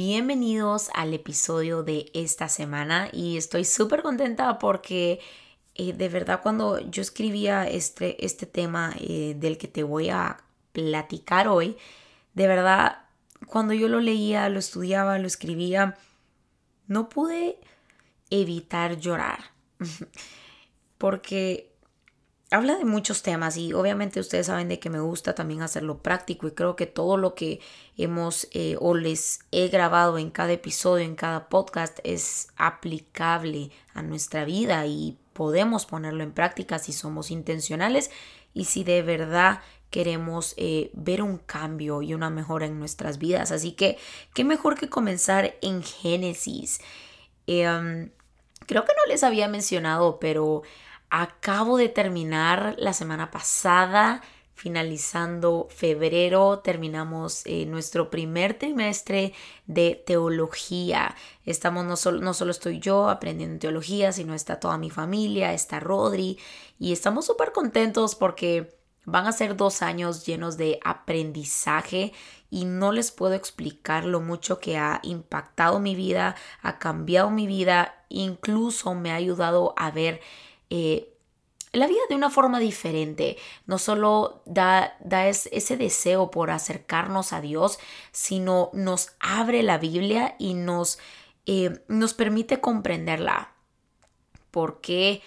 Bienvenidos 0.00 0.90
al 0.94 1.12
episodio 1.12 1.82
de 1.82 2.08
esta 2.14 2.48
semana 2.48 3.08
y 3.12 3.36
estoy 3.36 3.64
súper 3.64 4.02
contenta 4.02 4.60
porque 4.60 5.18
eh, 5.74 5.92
de 5.92 6.08
verdad 6.08 6.40
cuando 6.40 6.78
yo 6.78 7.02
escribía 7.02 7.68
este, 7.68 8.24
este 8.24 8.46
tema 8.46 8.94
eh, 9.00 9.34
del 9.36 9.58
que 9.58 9.66
te 9.66 9.82
voy 9.82 10.08
a 10.10 10.36
platicar 10.70 11.48
hoy, 11.48 11.76
de 12.34 12.46
verdad 12.46 13.06
cuando 13.48 13.74
yo 13.74 13.88
lo 13.88 13.98
leía, 13.98 14.48
lo 14.50 14.60
estudiaba, 14.60 15.18
lo 15.18 15.26
escribía, 15.26 15.96
no 16.86 17.08
pude 17.08 17.58
evitar 18.30 18.98
llorar. 19.00 19.50
Porque 20.98 21.72
habla 22.50 22.76
de 22.76 22.84
muchos 22.84 23.22
temas 23.22 23.56
y 23.56 23.72
obviamente 23.74 24.20
ustedes 24.20 24.46
saben 24.46 24.68
de 24.68 24.78
que 24.78 24.90
me 24.90 25.00
gusta 25.00 25.34
también 25.34 25.62
hacerlo 25.62 25.98
práctico 25.98 26.48
y 26.48 26.52
creo 26.52 26.76
que 26.76 26.86
todo 26.86 27.16
lo 27.16 27.34
que 27.34 27.60
hemos 27.96 28.48
eh, 28.52 28.76
o 28.80 28.94
les 28.94 29.40
he 29.52 29.68
grabado 29.68 30.18
en 30.18 30.30
cada 30.30 30.52
episodio, 30.52 31.04
en 31.04 31.14
cada 31.14 31.48
podcast 31.48 31.98
es 32.04 32.48
aplicable 32.56 33.70
a 33.92 34.02
nuestra 34.02 34.44
vida 34.44 34.86
y 34.86 35.18
podemos 35.34 35.84
ponerlo 35.84 36.22
en 36.22 36.32
práctica 36.32 36.78
si 36.78 36.92
somos 36.92 37.30
intencionales 37.30 38.10
y 38.54 38.64
si 38.64 38.82
de 38.82 39.02
verdad 39.02 39.60
queremos 39.90 40.54
eh, 40.56 40.90
ver 40.94 41.22
un 41.22 41.38
cambio 41.38 42.02
y 42.02 42.14
una 42.14 42.30
mejora 42.30 42.66
en 42.66 42.78
nuestras 42.78 43.18
vidas. 43.18 43.52
Así 43.52 43.72
que, 43.72 43.98
¿qué 44.34 44.44
mejor 44.44 44.78
que 44.78 44.88
comenzar 44.88 45.56
en 45.62 45.82
Génesis? 45.82 46.80
Em, 47.46 48.10
creo 48.66 48.84
que 48.84 48.92
no 48.92 49.12
les 49.12 49.22
había 49.22 49.48
mencionado, 49.48 50.18
pero 50.18 50.62
Acabo 51.10 51.78
de 51.78 51.88
terminar 51.88 52.74
la 52.78 52.92
semana 52.92 53.30
pasada, 53.30 54.22
finalizando 54.54 55.68
febrero, 55.70 56.58
terminamos 56.58 57.46
eh, 57.46 57.64
nuestro 57.64 58.10
primer 58.10 58.58
trimestre 58.58 59.32
de 59.66 60.02
teología. 60.04 61.14
Estamos, 61.46 61.86
no 61.86 61.96
solo, 61.96 62.20
no 62.20 62.34
solo 62.34 62.50
estoy 62.50 62.80
yo 62.80 63.08
aprendiendo 63.08 63.58
teología, 63.58 64.12
sino 64.12 64.34
está 64.34 64.60
toda 64.60 64.76
mi 64.76 64.90
familia, 64.90 65.54
está 65.54 65.80
Rodri, 65.80 66.38
y 66.78 66.92
estamos 66.92 67.24
súper 67.24 67.52
contentos 67.52 68.14
porque 68.14 68.76
van 69.04 69.26
a 69.26 69.32
ser 69.32 69.56
dos 69.56 69.80
años 69.80 70.26
llenos 70.26 70.58
de 70.58 70.78
aprendizaje 70.84 72.12
y 72.50 72.66
no 72.66 72.92
les 72.92 73.10
puedo 73.12 73.32
explicar 73.34 74.04
lo 74.04 74.20
mucho 74.20 74.58
que 74.58 74.76
ha 74.76 75.00
impactado 75.02 75.78
mi 75.78 75.94
vida, 75.94 76.34
ha 76.60 76.78
cambiado 76.78 77.30
mi 77.30 77.46
vida, 77.46 77.94
incluso 78.10 78.94
me 78.94 79.10
ha 79.10 79.14
ayudado 79.14 79.72
a 79.78 79.90
ver 79.90 80.20
eh, 80.70 81.14
la 81.72 81.86
vida 81.86 82.00
de 82.08 82.14
una 82.14 82.30
forma 82.30 82.58
diferente. 82.58 83.36
No 83.66 83.78
solo 83.78 84.42
da, 84.46 84.96
da 85.00 85.28
ese 85.28 85.76
deseo 85.76 86.30
por 86.30 86.50
acercarnos 86.50 87.32
a 87.32 87.40
Dios, 87.40 87.78
sino 88.12 88.70
nos 88.72 89.12
abre 89.20 89.62
la 89.62 89.78
Biblia 89.78 90.34
y 90.38 90.54
nos, 90.54 90.98
eh, 91.46 91.82
nos 91.88 92.14
permite 92.14 92.60
comprenderla. 92.60 93.52
Porque 94.50 95.22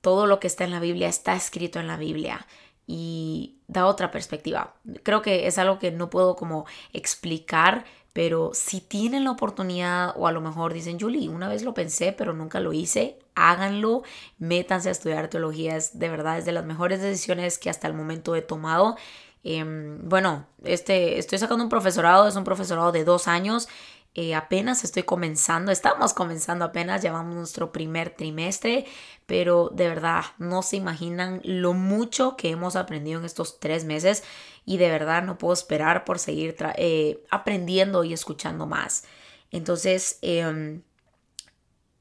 todo 0.00 0.26
lo 0.26 0.40
que 0.40 0.46
está 0.46 0.64
en 0.64 0.70
la 0.70 0.80
Biblia 0.80 1.08
está 1.08 1.34
escrito 1.34 1.80
en 1.80 1.86
la 1.86 1.96
Biblia 1.96 2.46
y 2.86 3.56
da 3.66 3.86
otra 3.86 4.10
perspectiva. 4.10 4.74
Creo 5.02 5.22
que 5.22 5.46
es 5.46 5.56
algo 5.56 5.78
que 5.78 5.90
no 5.90 6.10
puedo 6.10 6.36
como 6.36 6.66
explicar, 6.92 7.86
pero 8.14 8.52
si 8.54 8.80
tienen 8.80 9.24
la 9.24 9.32
oportunidad 9.32 10.14
o 10.16 10.28
a 10.28 10.32
lo 10.32 10.40
mejor 10.40 10.72
dicen, 10.72 10.98
Julie, 11.00 11.28
una 11.28 11.48
vez 11.48 11.64
lo 11.64 11.74
pensé, 11.74 12.12
pero 12.12 12.32
nunca 12.32 12.60
lo 12.60 12.72
hice, 12.72 13.18
háganlo, 13.34 14.04
métanse 14.38 14.88
a 14.88 14.92
estudiar 14.92 15.28
teología, 15.28 15.76
de 15.92 16.08
verdad 16.08 16.38
es 16.38 16.44
de 16.44 16.52
las 16.52 16.64
mejores 16.64 17.02
decisiones 17.02 17.58
que 17.58 17.70
hasta 17.70 17.88
el 17.88 17.94
momento 17.94 18.36
he 18.36 18.42
tomado. 18.42 18.96
Em, 19.42 19.98
bueno, 20.08 20.46
este, 20.62 21.18
estoy 21.18 21.38
sacando 21.38 21.64
un 21.64 21.68
profesorado, 21.68 22.28
es 22.28 22.36
un 22.36 22.44
profesorado 22.44 22.92
de 22.92 23.04
dos 23.04 23.28
años. 23.28 23.68
Eh, 24.14 24.34
apenas 24.34 24.84
estoy 24.84 25.02
comenzando, 25.02 25.72
estamos 25.72 26.14
comenzando 26.14 26.64
apenas, 26.64 27.02
llevamos 27.02 27.34
nuestro 27.34 27.72
primer 27.72 28.10
trimestre, 28.10 28.86
pero 29.26 29.70
de 29.72 29.88
verdad 29.88 30.24
no 30.38 30.62
se 30.62 30.76
imaginan 30.76 31.40
lo 31.42 31.72
mucho 31.72 32.36
que 32.36 32.50
hemos 32.50 32.76
aprendido 32.76 33.18
en 33.18 33.26
estos 33.26 33.58
tres 33.58 33.84
meses 33.84 34.22
y 34.64 34.76
de 34.76 34.88
verdad 34.88 35.24
no 35.24 35.36
puedo 35.36 35.52
esperar 35.52 36.04
por 36.04 36.18
seguir 36.20 36.54
eh, 36.76 37.24
aprendiendo 37.30 38.04
y 38.04 38.12
escuchando 38.12 38.66
más. 38.66 39.04
Entonces, 39.50 40.18
eh, 40.22 40.80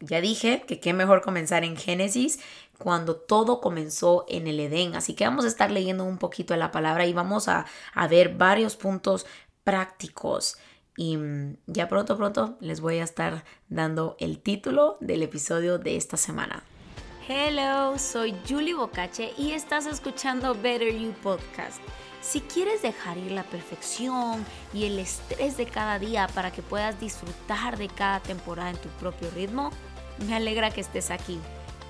ya 0.06 0.22
dije 0.22 0.64
que 0.68 0.80
qué 0.80 0.94
mejor 0.94 1.22
comenzar 1.22 1.64
en 1.64 1.78
Génesis 1.78 2.40
cuando 2.78 3.16
todo 3.16 3.62
comenzó 3.62 4.26
en 4.28 4.48
el 4.48 4.60
Edén. 4.60 4.96
Así 4.96 5.14
que 5.14 5.24
vamos 5.24 5.46
a 5.46 5.48
estar 5.48 5.72
leyendo 5.72 6.04
un 6.04 6.18
poquito 6.18 6.54
de 6.54 6.60
la 6.60 6.72
palabra 6.72 7.06
y 7.06 7.14
vamos 7.14 7.48
a, 7.48 7.66
ver 8.10 8.36
varios 8.36 8.76
puntos 8.76 9.26
prácticos. 9.64 10.58
Y 10.96 11.18
mm, 11.18 11.58
ya 11.68 11.88
pronto, 11.88 12.18
pronto 12.18 12.58
les 12.60 12.82
voy 12.82 13.00
a 13.00 13.04
estar 13.04 13.44
dando 13.70 14.16
el 14.20 14.40
título 14.40 14.98
del 15.00 15.24
episodio 15.24 15.80
de 15.80 15.96
esta 15.96 16.18
semana. 16.18 16.64
Hello, 17.28 17.98
soy 17.98 18.36
Julie 18.48 18.74
Bocache 18.74 19.32
y 19.38 19.52
estás 19.52 19.86
escuchando 19.86 20.54
Better 20.56 20.94
You 20.94 21.14
Podcast. 21.24 21.82
Si 22.22 22.42
quieres 22.42 22.82
dejar 22.82 23.18
ir 23.18 23.32
la 23.32 23.44
perfección 23.44 24.46
y 24.74 24.86
el 24.86 25.00
estrés 25.00 25.58
de 25.58 25.66
cada 25.66 26.00
día 26.00 26.28
para 26.34 26.52
que 26.52 26.62
puedas 26.62 27.00
disfrutar 27.00 27.78
de 27.78 27.88
cada 27.88 28.20
temporada 28.22 28.72
en 28.72 28.78
tu 28.78 28.90
propio 29.00 29.30
ritmo, 29.32 29.72
me 30.28 30.36
alegra 30.36 30.72
que 30.72 30.82
estés 30.82 31.12
aquí. 31.12 31.40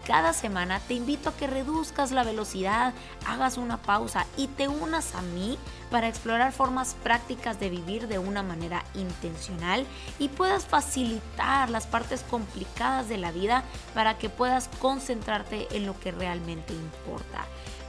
Cada 0.05 0.33
semana 0.33 0.81
te 0.81 0.95
invito 0.95 1.29
a 1.29 1.37
que 1.37 1.47
reduzcas 1.47 2.11
la 2.11 2.25
velocidad, 2.25 2.93
hagas 3.25 3.57
una 3.57 3.81
pausa 3.81 4.25
y 4.35 4.47
te 4.47 4.67
unas 4.67 5.15
a 5.15 5.21
mí 5.21 5.57
para 5.89 6.09
explorar 6.09 6.51
formas 6.51 6.95
prácticas 7.03 7.57
de 7.57 7.69
vivir 7.69 8.09
de 8.09 8.19
una 8.19 8.43
manera 8.43 8.83
intencional 8.95 9.85
y 10.19 10.27
puedas 10.27 10.65
facilitar 10.65 11.69
las 11.69 11.87
partes 11.87 12.25
complicadas 12.29 13.07
de 13.07 13.17
la 13.17 13.31
vida 13.31 13.63
para 13.93 14.17
que 14.17 14.29
puedas 14.29 14.67
concentrarte 14.79 15.67
en 15.71 15.85
lo 15.85 15.97
que 15.97 16.11
realmente 16.11 16.73
importa. 16.73 17.45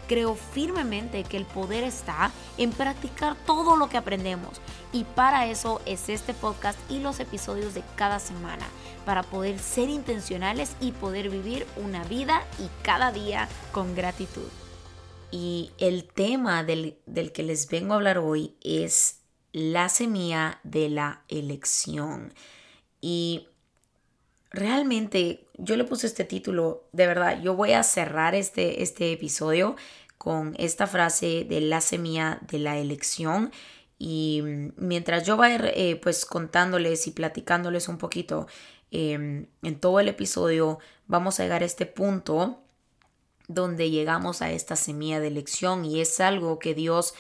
Creo 0.09 0.34
firmemente 0.34 1.25
que 1.25 1.37
el 1.37 1.47
poder 1.47 1.84
está 1.84 2.31
en 2.59 2.70
practicar 2.70 3.37
todo 3.47 3.76
lo 3.76 3.88
que 3.88 3.97
aprendemos 3.97 4.60
y 4.92 5.04
para 5.04 5.47
eso 5.47 5.81
es 5.87 6.09
este 6.09 6.34
podcast 6.34 6.78
y 6.91 7.00
los 7.00 7.20
episodios 7.20 7.75
de 7.75 7.82
cada 7.97 8.20
semana, 8.20 8.66
para 9.04 9.22
poder 9.22 9.59
ser 9.59 9.88
intencionales 9.88 10.76
y 10.81 10.93
poder 10.93 11.31
vivir 11.31 11.66
una 11.76 12.04
vida 12.04 12.47
y 12.59 12.69
cada 12.82 13.12
día 13.12 13.48
con 13.72 13.94
gratitud. 13.94 14.48
Y 15.31 15.72
el 15.78 16.04
tema 16.04 16.62
del, 16.62 16.98
del 17.06 17.32
que 17.32 17.43
les 17.43 17.69
vengo 17.69 17.94
a 17.94 17.97
hablar 17.97 18.19
hoy 18.19 18.56
es 18.62 19.22
la 19.53 19.88
semilla 19.88 20.60
de 20.62 20.88
la 20.91 21.25
elección. 21.28 22.32
Y 23.00 23.48
realmente 24.54 25.47
yo 25.59 25.76
le 25.76 25.84
puse 25.84 26.06
este 26.06 26.25
título, 26.25 26.84
de 26.92 27.06
verdad, 27.06 27.42
yo 27.42 27.54
voy 27.54 27.72
a 27.72 27.82
cerrar 27.82 28.34
este, 28.34 28.82
este 28.82 29.12
episodio 29.12 29.76
con 30.16 30.54
esta 30.59 30.87
frase 30.87 31.44
de 31.48 31.60
la 31.60 31.81
semilla 31.81 32.41
de 32.50 32.59
la 32.59 32.78
elección. 32.78 33.53
Y 33.98 34.43
mientras 34.76 35.26
yo 35.26 35.37
vaya 35.37 35.59
eh, 35.75 35.98
pues 36.03 36.25
contándoles 36.25 37.06
y 37.06 37.10
platicándoles 37.10 37.88
un 37.88 37.98
poquito 37.98 38.47
em, 38.91 39.47
en 39.62 39.81
todo 39.81 40.00
el 40.00 40.09
episodio, 40.09 40.78
vamos 41.06 41.38
a 41.38 41.43
llegar 41.43 41.62
a 41.62 41.66
este 41.66 41.87
punto 41.87 42.60
donde 43.47 43.91
llegamos 43.91 44.41
a 44.41 44.50
esta 44.50 44.76
semilla 44.76 45.20
de 45.20 45.28
elección 45.28 45.84
y 45.84 46.00
es 46.00 46.19
algo 46.20 46.59
que 46.59 46.75
Dios 46.75 47.14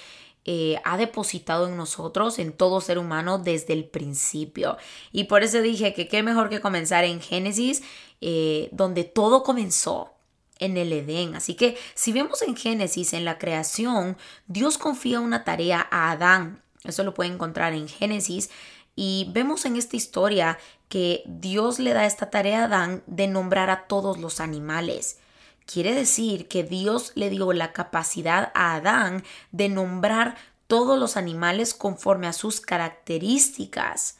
eh, 0.46 0.78
ha 0.84 0.96
depositado 0.98 1.68
en 1.68 1.76
nosotros, 1.76 2.38
en 2.38 2.52
todo 2.52 2.80
ser 2.80 2.98
humano, 2.98 3.38
desde 3.38 3.72
el 3.72 3.84
principio. 3.86 4.76
Y 5.10 5.24
por 5.24 5.42
eso 5.42 5.62
dije 5.62 5.94
que 5.94 6.06
qué 6.06 6.22
mejor 6.22 6.50
que 6.50 6.60
comenzar 6.60 7.04
en 7.04 7.20
Génesis, 7.20 7.82
eh, 8.20 8.68
donde 8.72 9.04
todo 9.04 9.42
comenzó 9.42 10.10
en 10.58 10.76
el 10.76 10.92
Edén. 10.92 11.34
Así 11.34 11.54
que 11.54 11.78
si 11.94 12.12
vemos 12.12 12.42
en 12.42 12.56
Génesis, 12.56 13.12
en 13.14 13.24
la 13.24 13.38
creación, 13.38 14.16
Dios 14.46 14.78
confía 14.78 15.20
una 15.20 15.44
tarea 15.44 15.86
a 15.90 16.10
Adán. 16.10 16.62
Eso 16.84 17.02
lo 17.04 17.14
puede 17.14 17.30
encontrar 17.32 17.72
en 17.72 17.88
Génesis. 17.88 18.50
Y 18.96 19.28
vemos 19.32 19.64
en 19.64 19.76
esta 19.76 19.96
historia 19.96 20.58
que 20.88 21.22
Dios 21.26 21.78
le 21.78 21.92
da 21.94 22.06
esta 22.06 22.30
tarea 22.30 22.60
a 22.60 22.64
Adán 22.66 23.02
de 23.06 23.28
nombrar 23.28 23.70
a 23.70 23.86
todos 23.86 24.18
los 24.18 24.40
animales. 24.40 25.18
Quiere 25.66 25.94
decir 25.94 26.48
que 26.48 26.62
Dios 26.62 27.12
le 27.14 27.30
dio 27.30 27.52
la 27.52 27.72
capacidad 27.72 28.52
a 28.54 28.74
Adán 28.74 29.24
de 29.50 29.68
nombrar 29.68 30.36
todos 30.66 30.98
los 30.98 31.16
animales 31.16 31.74
conforme 31.74 32.26
a 32.26 32.32
sus 32.32 32.60
características. 32.60 34.18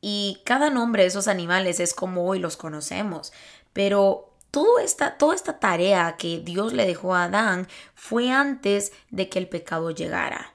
Y 0.00 0.42
cada 0.44 0.70
nombre 0.70 1.02
de 1.02 1.08
esos 1.08 1.28
animales 1.28 1.80
es 1.80 1.94
como 1.94 2.26
hoy 2.26 2.38
los 2.38 2.56
conocemos. 2.56 3.32
Pero 3.72 4.34
toda 4.50 4.82
esta, 4.82 5.16
toda 5.16 5.34
esta 5.34 5.58
tarea 5.58 6.16
que 6.16 6.40
Dios 6.40 6.72
le 6.72 6.86
dejó 6.86 7.14
a 7.14 7.24
Adán 7.24 7.68
fue 7.94 8.30
antes 8.30 8.92
de 9.10 9.28
que 9.28 9.38
el 9.38 9.48
pecado 9.48 9.90
llegara. 9.90 10.54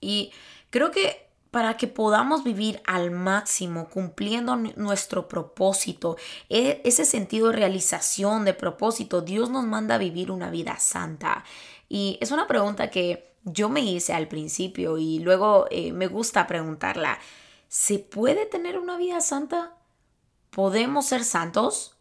Y 0.00 0.32
creo 0.70 0.90
que 0.90 1.25
para 1.56 1.78
que 1.78 1.86
podamos 1.86 2.44
vivir 2.44 2.82
al 2.84 3.10
máximo, 3.10 3.88
cumpliendo 3.88 4.56
nuestro 4.56 5.26
propósito, 5.26 6.18
e, 6.50 6.82
ese 6.84 7.06
sentido 7.06 7.46
de 7.46 7.54
realización 7.54 8.44
de 8.44 8.52
propósito, 8.52 9.22
Dios 9.22 9.48
nos 9.48 9.64
manda 9.64 9.94
a 9.94 9.98
vivir 9.98 10.30
una 10.30 10.50
vida 10.50 10.78
santa. 10.78 11.44
Y 11.88 12.18
es 12.20 12.30
una 12.30 12.46
pregunta 12.46 12.90
que 12.90 13.32
yo 13.44 13.70
me 13.70 13.80
hice 13.80 14.12
al 14.12 14.28
principio 14.28 14.98
y 14.98 15.20
luego 15.20 15.66
eh, 15.70 15.92
me 15.92 16.08
gusta 16.08 16.46
preguntarla, 16.46 17.18
¿se 17.68 18.00
puede 18.00 18.44
tener 18.44 18.78
una 18.78 18.98
vida 18.98 19.22
santa? 19.22 19.78
¿Podemos 20.50 21.06
ser 21.06 21.24
santos? 21.24 21.96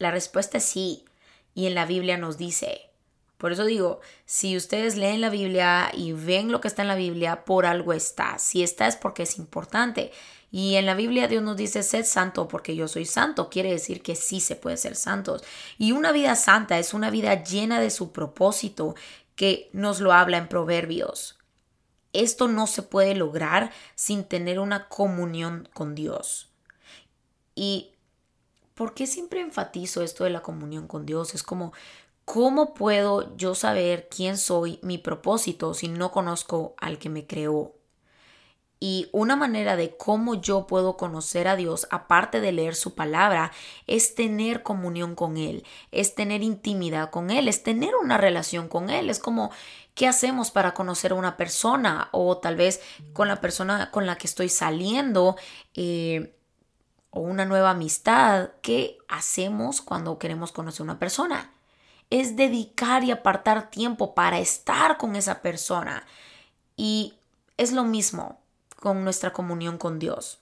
La 0.00 0.10
respuesta 0.10 0.58
es 0.58 0.64
sí. 0.64 1.04
Y 1.54 1.68
en 1.68 1.76
la 1.76 1.86
Biblia 1.86 2.18
nos 2.18 2.38
dice, 2.38 2.87
por 3.38 3.52
eso 3.52 3.64
digo, 3.64 4.00
si 4.26 4.56
ustedes 4.56 4.96
leen 4.96 5.20
la 5.20 5.30
Biblia 5.30 5.90
y 5.94 6.12
ven 6.12 6.50
lo 6.50 6.60
que 6.60 6.66
está 6.66 6.82
en 6.82 6.88
la 6.88 6.96
Biblia, 6.96 7.44
por 7.44 7.66
algo 7.66 7.92
está. 7.92 8.36
Si 8.40 8.64
está 8.64 8.88
es 8.88 8.96
porque 8.96 9.22
es 9.22 9.38
importante. 9.38 10.10
Y 10.50 10.74
en 10.74 10.86
la 10.86 10.94
Biblia 10.94 11.28
Dios 11.28 11.42
nos 11.44 11.56
dice, 11.56 11.84
sed 11.84 12.04
santo 12.04 12.48
porque 12.48 12.74
yo 12.74 12.88
soy 12.88 13.04
santo. 13.04 13.48
Quiere 13.48 13.70
decir 13.70 14.02
que 14.02 14.16
sí 14.16 14.40
se 14.40 14.56
puede 14.56 14.76
ser 14.76 14.96
santos. 14.96 15.44
Y 15.78 15.92
una 15.92 16.10
vida 16.10 16.34
santa 16.34 16.80
es 16.80 16.94
una 16.94 17.10
vida 17.10 17.44
llena 17.44 17.80
de 17.80 17.90
su 17.90 18.10
propósito 18.10 18.96
que 19.36 19.70
nos 19.72 20.00
lo 20.00 20.12
habla 20.12 20.38
en 20.38 20.48
Proverbios. 20.48 21.38
Esto 22.12 22.48
no 22.48 22.66
se 22.66 22.82
puede 22.82 23.14
lograr 23.14 23.70
sin 23.94 24.24
tener 24.24 24.58
una 24.58 24.88
comunión 24.88 25.68
con 25.74 25.94
Dios. 25.94 26.48
Y 27.54 27.92
¿por 28.74 28.94
qué 28.94 29.06
siempre 29.06 29.40
enfatizo 29.40 30.02
esto 30.02 30.24
de 30.24 30.30
la 30.30 30.42
comunión 30.42 30.88
con 30.88 31.06
Dios? 31.06 31.34
Es 31.34 31.44
como, 31.44 31.72
¿cómo 32.28 32.74
puedo 32.74 33.34
yo 33.38 33.54
saber 33.54 34.06
quién 34.14 34.36
soy, 34.36 34.78
mi 34.82 34.98
propósito, 34.98 35.72
si 35.72 35.88
no 35.88 36.12
conozco 36.12 36.74
al 36.76 36.98
que 36.98 37.08
me 37.08 37.26
creó? 37.26 37.74
Y 38.78 39.08
una 39.12 39.34
manera 39.34 39.76
de 39.76 39.96
cómo 39.96 40.34
yo 40.34 40.66
puedo 40.66 40.98
conocer 40.98 41.48
a 41.48 41.56
Dios, 41.56 41.88
aparte 41.90 42.42
de 42.42 42.52
leer 42.52 42.74
su 42.74 42.94
palabra, 42.94 43.50
es 43.86 44.14
tener 44.14 44.62
comunión 44.62 45.14
con 45.14 45.38
Él, 45.38 45.64
es 45.90 46.14
tener 46.14 46.42
intimidad 46.42 47.08
con 47.08 47.30
Él, 47.30 47.48
es 47.48 47.62
tener 47.62 47.96
una 47.96 48.18
relación 48.18 48.68
con 48.68 48.90
Él. 48.90 49.08
Es 49.08 49.20
como, 49.20 49.50
¿qué 49.94 50.06
hacemos 50.06 50.50
para 50.50 50.74
conocer 50.74 51.12
a 51.12 51.14
una 51.14 51.38
persona? 51.38 52.10
O 52.12 52.36
tal 52.36 52.56
vez 52.56 52.82
con 53.14 53.28
la 53.28 53.40
persona 53.40 53.90
con 53.90 54.04
la 54.04 54.16
que 54.18 54.26
estoy 54.26 54.50
saliendo. 54.50 55.36
Eh, 55.72 56.34
o 57.08 57.20
una 57.20 57.46
nueva 57.46 57.70
amistad, 57.70 58.50
¿qué 58.60 58.98
hacemos 59.08 59.80
cuando 59.80 60.18
queremos 60.18 60.52
conocer 60.52 60.82
a 60.82 60.84
una 60.84 60.98
persona? 60.98 61.54
Es 62.10 62.36
dedicar 62.36 63.04
y 63.04 63.10
apartar 63.10 63.70
tiempo 63.70 64.14
para 64.14 64.38
estar 64.38 64.96
con 64.96 65.16
esa 65.16 65.42
persona. 65.42 66.06
Y 66.76 67.14
es 67.56 67.72
lo 67.72 67.84
mismo 67.84 68.40
con 68.76 69.04
nuestra 69.04 69.32
comunión 69.32 69.78
con 69.78 69.98
Dios. 69.98 70.40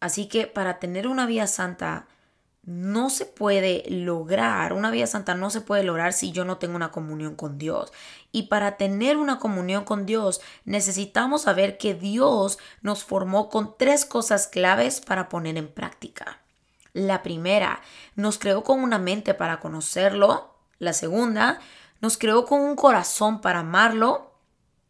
Así 0.00 0.28
que 0.28 0.46
para 0.46 0.78
tener 0.78 1.08
una 1.08 1.26
vida 1.26 1.46
santa 1.46 2.06
no 2.62 3.08
se 3.08 3.24
puede 3.24 3.82
lograr, 3.88 4.74
una 4.74 4.90
vida 4.90 5.06
santa 5.06 5.34
no 5.34 5.48
se 5.48 5.62
puede 5.62 5.82
lograr 5.84 6.12
si 6.12 6.32
yo 6.32 6.44
no 6.44 6.58
tengo 6.58 6.76
una 6.76 6.90
comunión 6.92 7.34
con 7.34 7.56
Dios. 7.56 7.92
Y 8.30 8.44
para 8.44 8.76
tener 8.76 9.16
una 9.16 9.38
comunión 9.38 9.84
con 9.84 10.04
Dios 10.06 10.40
necesitamos 10.66 11.42
saber 11.42 11.78
que 11.78 11.94
Dios 11.94 12.58
nos 12.82 13.04
formó 13.04 13.48
con 13.48 13.74
tres 13.78 14.04
cosas 14.04 14.46
claves 14.46 15.00
para 15.00 15.28
poner 15.28 15.56
en 15.56 15.68
práctica. 15.68 16.40
La 16.92 17.22
primera, 17.22 17.80
nos 18.14 18.38
creó 18.38 18.64
con 18.64 18.80
una 18.80 18.98
mente 18.98 19.34
para 19.34 19.60
conocerlo. 19.60 20.54
La 20.78 20.92
segunda, 20.92 21.60
nos 22.00 22.18
creó 22.18 22.44
con 22.44 22.60
un 22.60 22.76
corazón 22.76 23.40
para 23.40 23.60
amarlo. 23.60 24.32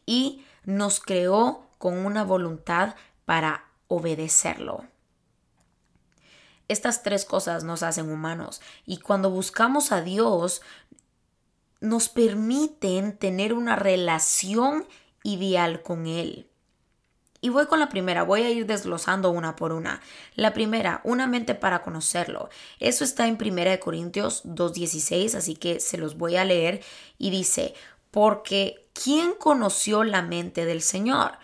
Y 0.07 0.45
nos 0.65 1.01
creó 1.01 1.67
con 1.79 2.05
una 2.05 2.25
voluntad 2.25 2.95
para 3.25 3.65
obedecerlo. 3.89 4.85
Estas 6.69 7.03
tres 7.03 7.25
cosas 7.25 7.65
nos 7.65 7.83
hacen 7.83 8.11
humanos 8.11 8.61
y 8.85 8.99
cuando 8.99 9.31
buscamos 9.31 9.91
a 9.91 10.03
Dios 10.03 10.61
nos 11.81 12.09
permiten 12.11 13.17
tener 13.17 13.55
una 13.55 13.77
relación 13.77 14.87
ideal 15.23 15.83
con 15.83 16.07
Él. 16.07 16.48
Y 17.41 17.51
voy 17.51 17.67
con 17.67 17.79
la 17.79 17.89
primera, 17.89 18.25
voy 18.25 18.43
a 18.43 18.51
ir 18.51 18.67
desglosando 18.67 19.31
una 19.31 19.55
por 19.55 19.73
una. 19.73 20.01
La 20.35 20.53
primera, 20.53 21.01
una 21.05 21.27
mente 21.27 21.55
para 21.55 21.83
conocerlo. 21.83 22.49
Eso 22.81 23.05
está 23.05 23.29
en 23.29 23.39
1 23.41 23.79
Corintios 23.81 24.45
2.16, 24.45 25.35
así 25.35 25.55
que 25.55 25.79
se 25.79 25.99
los 25.99 26.19
voy 26.19 26.37
a 26.37 26.45
leer 26.45 26.83
y 27.17 27.31
dice, 27.31 27.75
porque 28.11 28.89
¿quién 28.93 29.35
conoció 29.35 30.03
la 30.03 30.23
mente 30.23 30.65
del 30.65 30.83
Señor? 30.83 31.39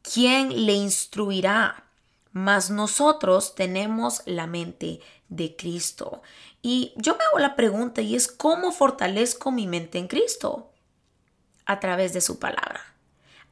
¿Quién 0.00 0.64
le 0.64 0.72
instruirá? 0.72 1.84
Mas 2.32 2.70
nosotros 2.70 3.54
tenemos 3.54 4.22
la 4.24 4.46
mente 4.46 5.00
de 5.28 5.56
Cristo. 5.56 6.22
Y 6.62 6.94
yo 6.96 7.16
me 7.16 7.24
hago 7.24 7.38
la 7.38 7.54
pregunta 7.56 8.00
y 8.00 8.16
es 8.16 8.28
¿cómo 8.28 8.72
fortalezco 8.72 9.52
mi 9.52 9.66
mente 9.66 9.98
en 9.98 10.08
Cristo? 10.08 10.72
A 11.66 11.80
través 11.80 12.14
de 12.14 12.22
su 12.22 12.38
palabra, 12.38 12.80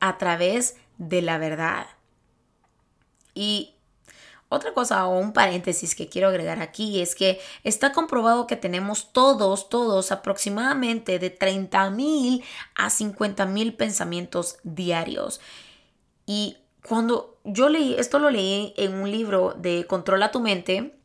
a 0.01 0.17
través 0.19 0.77
de 0.99 1.23
la 1.23 1.39
verdad. 1.39 1.87
Y 3.35 3.75
otra 4.49 4.75
cosa 4.75 5.07
o 5.07 5.19
un 5.19 5.33
paréntesis 5.33 5.95
que 5.95 6.11
quiero 6.11 6.29
agregar 6.29 6.61
aquí 6.61 7.01
es 7.01 7.15
que 7.15 7.41
está 7.65 7.93
comprobado 7.93 8.47
que 8.47 8.57
tenemos 8.57 9.11
todos, 9.13 9.71
todos 9.71 10.13
aproximadamente 10.13 11.19
de 11.19 11.31
30 11.31 11.89
mil 11.89 12.45
a 12.75 12.91
50 12.91 13.47
mil 13.47 13.73
pensamientos 13.73 14.59
diarios. 14.63 15.41
Y 16.27 16.59
cuando 16.87 17.39
yo 17.45 17.71
leí, 17.71 17.95
esto 17.95 18.19
lo 18.19 18.29
leí 18.29 18.75
en 18.77 18.93
un 18.93 19.11
libro 19.11 19.55
de 19.57 19.87
Controla 19.87 20.31
tu 20.31 20.41
mente 20.41 20.99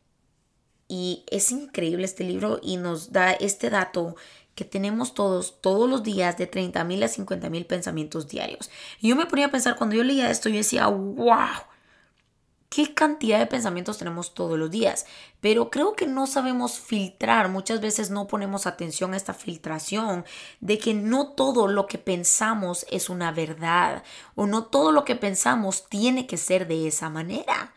y 0.90 1.24
es 1.28 1.52
increíble 1.52 2.04
este 2.04 2.26
libro 2.26 2.60
y 2.62 2.76
nos 2.76 3.14
da 3.14 3.32
este 3.32 3.70
dato 3.70 4.16
que 4.58 4.66
tenemos 4.66 5.14
todos, 5.14 5.62
todos 5.62 5.88
los 5.88 6.02
días, 6.02 6.36
de 6.36 6.48
30 6.48 6.84
mil 6.84 7.04
a 7.04 7.08
50 7.08 7.48
mil 7.52 7.68
pensamientos 7.68 8.28
diarios. 8.28 8.72
Y 9.00 9.10
yo 9.10 9.16
me 9.16 9.28
ponía 9.28 9.46
a 9.46 9.52
pensar, 9.52 9.76
cuando 9.76 9.96
yo 9.96 10.04
leía 10.04 10.32
esto, 10.32 10.50
yo 10.50 10.56
decía, 10.56 10.88
wow, 10.88 11.62
qué 12.68 12.96
cantidad 12.96 13.38
de 13.38 13.46
pensamientos 13.46 14.00
tenemos 14.00 14.34
todos 14.34 14.58
los 14.58 14.72
días, 14.72 15.06
pero 15.42 15.70
creo 15.70 15.94
que 15.94 16.08
no 16.08 16.26
sabemos 16.26 16.80
filtrar, 16.80 17.50
muchas 17.50 17.82
veces 17.82 18.10
no 18.10 18.26
ponemos 18.26 18.66
atención 18.66 19.14
a 19.14 19.18
esta 19.18 19.36
filtración 19.36 20.26
de 20.60 20.80
que 20.80 20.96
no 20.96 21.34
todo 21.34 21.68
lo 21.68 21.86
que 21.86 22.00
pensamos 22.00 22.88
es 22.90 23.12
una 23.12 23.32
verdad 23.32 24.02
o 24.34 24.48
no 24.48 24.66
todo 24.66 24.92
lo 24.92 25.06
que 25.06 25.16
pensamos 25.16 25.88
tiene 25.88 26.26
que 26.26 26.38
ser 26.38 26.68
de 26.68 26.88
esa 26.88 27.12
manera. 27.12 27.76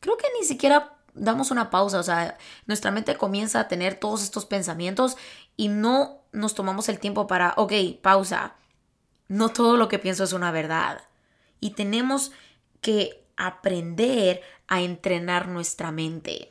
Creo 0.00 0.18
que 0.18 0.26
ni 0.38 0.46
siquiera 0.46 0.98
damos 1.14 1.50
una 1.50 1.70
pausa, 1.70 1.98
o 1.98 2.02
sea, 2.02 2.38
nuestra 2.66 2.90
mente 2.90 3.16
comienza 3.16 3.60
a 3.60 3.68
tener 3.68 3.94
todos 3.94 4.22
estos 4.22 4.46
pensamientos 4.46 5.16
y 5.56 5.68
no 5.68 6.22
nos 6.32 6.54
tomamos 6.54 6.88
el 6.88 6.98
tiempo 6.98 7.26
para, 7.26 7.54
ok, 7.56 7.72
pausa, 8.02 8.54
no 9.28 9.50
todo 9.50 9.76
lo 9.76 9.88
que 9.88 9.98
pienso 9.98 10.24
es 10.24 10.32
una 10.32 10.50
verdad. 10.50 11.02
Y 11.60 11.70
tenemos 11.70 12.32
que 12.80 13.24
aprender 13.36 14.42
a 14.68 14.82
entrenar 14.82 15.48
nuestra 15.48 15.92
mente. 15.92 16.50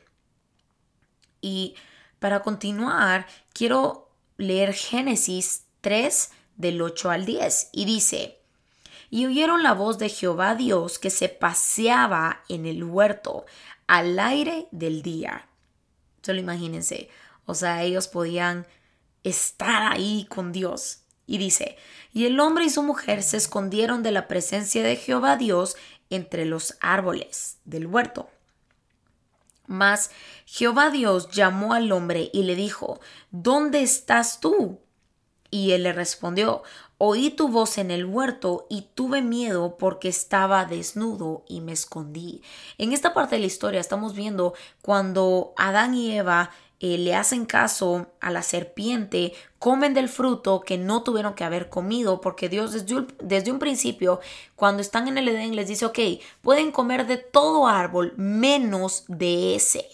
Y 1.42 1.76
para 2.20 2.42
continuar, 2.42 3.28
quiero 3.54 4.10
leer 4.38 4.74
Génesis 4.74 5.66
3 5.82 6.32
del 6.58 6.82
8 6.82 7.12
al 7.12 7.26
10 7.26 7.70
y 7.72 7.86
dice, 7.86 8.40
y 9.10 9.26
oyeron 9.26 9.64
la 9.64 9.74
voz 9.74 9.98
de 9.98 10.10
Jehová 10.10 10.56
Dios 10.56 11.00
que 11.00 11.10
se 11.10 11.30
paseaba 11.30 12.44
en 12.48 12.66
el 12.66 12.84
huerto 12.84 13.46
al 13.90 14.20
aire 14.20 14.68
del 14.70 15.02
día. 15.02 15.50
Solo 16.22 16.40
imagínense, 16.40 17.10
o 17.46 17.56
sea, 17.56 17.82
ellos 17.82 18.08
podían 18.08 18.68
estar 19.24 19.92
ahí 19.92 20.28
con 20.30 20.52
Dios. 20.52 21.02
Y 21.26 21.40
dice, 21.40 21.76
y 22.14 22.26
el 22.26 22.40
hombre 22.40 22.66
y 22.66 22.70
su 22.70 22.84
mujer 22.84 23.24
se 23.24 23.38
escondieron 23.38 24.04
de 24.04 24.12
la 24.12 24.28
presencia 24.28 24.84
de 24.84 24.96
Jehová 24.96 25.38
Dios 25.38 25.76
entre 26.12 26.46
los 26.46 26.78
árboles 26.82 27.58
del 27.66 27.88
huerto. 27.88 28.30
Mas 29.66 30.12
Jehová 30.46 30.92
Dios 30.92 31.32
llamó 31.32 31.74
al 31.74 31.92
hombre 31.92 32.30
y 32.32 32.44
le 32.44 32.56
dijo, 32.56 33.00
¿Dónde 33.32 33.82
estás 33.82 34.40
tú? 34.40 34.82
Y 35.50 35.72
él 35.72 35.82
le 35.82 35.94
respondió, 35.94 36.62
Oí 37.02 37.30
tu 37.30 37.48
voz 37.48 37.78
en 37.78 37.92
el 37.92 38.06
huerto 38.06 38.68
y 38.70 38.90
tuve 38.94 39.22
miedo 39.22 39.78
porque 39.78 40.10
estaba 40.10 40.66
desnudo 40.66 41.46
y 41.48 41.62
me 41.62 41.72
escondí. 41.72 42.42
En 42.78 42.92
esta 42.92 43.14
parte 43.14 43.36
de 43.36 43.40
la 43.40 43.48
historia 43.48 43.80
estamos 43.80 44.14
viendo 44.14 44.54
cuando 44.82 45.54
Adán 45.56 45.94
y 45.94 46.12
Eva 46.12 46.52
eh, 46.82 46.98
le 46.98 47.16
hacen 47.16 47.46
caso 47.46 48.08
a 48.20 48.32
la 48.32 48.44
serpiente, 48.44 49.32
comen 49.60 49.94
del 49.94 50.10
fruto 50.10 50.60
que 50.60 50.78
no 50.78 51.02
tuvieron 51.04 51.36
que 51.36 51.46
haber 51.46 51.70
comido, 51.70 52.20
porque 52.20 52.50
Dios 52.50 52.74
desde 52.74 52.96
un, 52.96 53.08
desde 53.24 53.52
un 53.54 53.60
principio, 53.60 54.20
cuando 54.58 54.82
están 54.82 55.08
en 55.08 55.18
el 55.18 55.30
Edén, 55.30 55.56
les 55.56 55.70
dice, 55.70 55.86
ok, 55.86 56.00
pueden 56.42 56.74
comer 56.74 57.08
de 57.08 57.16
todo 57.16 57.66
árbol 57.66 58.14
menos 58.18 59.06
de 59.08 59.56
ese. 59.56 59.86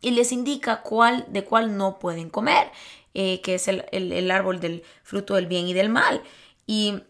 Y 0.00 0.10
les 0.10 0.32
indica 0.32 0.82
cuál, 0.82 1.24
de 1.28 1.44
cuál 1.44 1.76
no 1.76 2.00
pueden 2.00 2.30
comer, 2.30 2.72
eh, 3.14 3.40
que 3.42 3.54
es 3.56 3.66
el, 3.68 3.84
el, 3.90 4.30
árbol 4.30 4.60
del 4.60 4.84
fruto 5.02 5.34
del 5.34 5.46
bien 5.46 5.66
y 5.66 5.72
del 5.72 5.88
mal. 5.88 6.22
Y, 6.68 7.02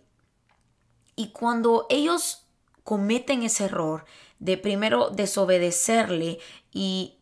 y 1.17 1.33
cuando 1.33 1.87
ellos 1.91 2.47
cometen 2.83 3.43
ese 3.43 3.67
error 3.67 4.07
de 4.38 4.57
primero 4.57 5.11
desobedecerle 5.11 6.38
y, 6.73 7.19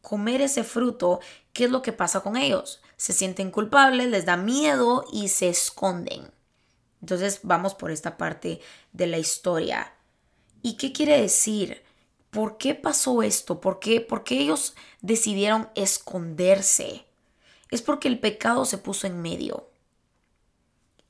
comer 0.00 0.42
ese 0.42 0.62
fruto, 0.62 1.20
¿qué 1.52 1.64
es 1.64 1.70
lo 1.70 1.82
que 1.82 1.92
pasa 1.92 2.20
con 2.20 2.36
ellos? 2.36 2.80
se 3.02 3.12
sienten 3.12 3.50
culpables, 3.50 4.06
les 4.06 4.26
da 4.26 4.36
miedo 4.36 5.04
y 5.12 5.26
se 5.26 5.48
esconden. 5.48 6.30
Entonces 7.00 7.40
vamos 7.42 7.74
por 7.74 7.90
esta 7.90 8.16
parte 8.16 8.60
de 8.92 9.08
la 9.08 9.18
historia. 9.18 9.92
¿Y 10.62 10.76
qué 10.76 10.92
quiere 10.92 11.20
decir? 11.20 11.82
¿Por 12.30 12.58
qué 12.58 12.76
pasó 12.76 13.24
esto? 13.24 13.60
¿Por 13.60 13.80
qué, 13.80 14.00
¿Por 14.00 14.22
qué 14.22 14.38
ellos 14.38 14.76
decidieron 15.00 15.68
esconderse? 15.74 17.04
Es 17.72 17.82
porque 17.82 18.06
el 18.06 18.20
pecado 18.20 18.64
se 18.66 18.78
puso 18.78 19.08
en 19.08 19.20
medio. 19.20 19.68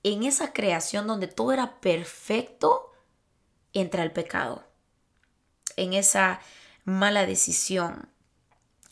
En 0.03 0.25
esa 0.25 0.53
creación 0.53 1.07
donde 1.07 1.29
todo 1.29 1.53
era 1.53 1.81
perfecto, 1.81 2.93
entra 3.73 4.03
el 4.03 4.13
pecado. 4.13 4.65
En 5.77 5.93
esa 5.93 6.41
mala 6.85 7.27
decisión. 7.27 8.09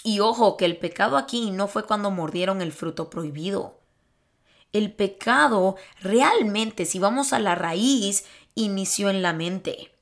Y 0.02 0.20
ojo, 0.20 0.56
que 0.56 0.64
el 0.64 0.78
pecado 0.78 1.16
aquí 1.16 1.50
no 1.50 1.68
fue 1.68 1.84
cuando 1.84 2.10
mordieron 2.10 2.62
el 2.62 2.72
fruto 2.72 3.10
prohibido. 3.10 3.80
El 4.72 4.92
pecado 4.92 5.76
realmente, 6.00 6.86
si 6.86 6.98
vamos 6.98 7.32
a 7.32 7.40
la 7.40 7.54
raíz, 7.54 8.24
inició 8.54 9.10
en 9.10 9.20
la 9.20 9.32
mente. 9.32 9.92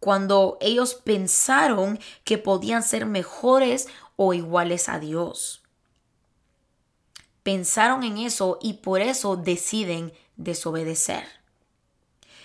Cuando 0.00 0.58
ellos 0.60 0.94
pensaron 0.94 1.98
que 2.24 2.36
podían 2.36 2.82
ser 2.82 3.06
mejores 3.06 3.88
o 4.16 4.34
iguales 4.34 4.88
a 4.88 4.98
Dios. 4.98 5.62
Pensaron 7.42 8.02
en 8.02 8.18
eso 8.18 8.58
y 8.60 8.74
por 8.74 9.00
eso 9.00 9.36
deciden 9.36 10.12
desobedecer. 10.36 11.24